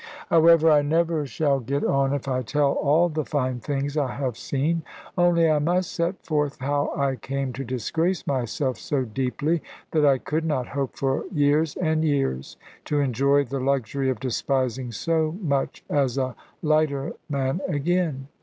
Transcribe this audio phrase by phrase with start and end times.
[0.31, 4.35] However, I never shall get on if I tell all the fine things I have
[4.35, 4.81] seen.
[5.15, 9.61] Only I must set forth how I came to disgrace myself so deeply
[9.91, 14.91] that I could not hope for years and years to enjoy the luxury of despising
[14.91, 18.27] so much as a lighterman again.